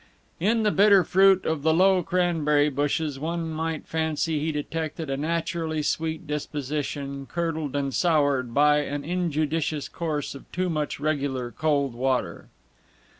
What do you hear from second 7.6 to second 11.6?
and soured by an injudicious course of too much regular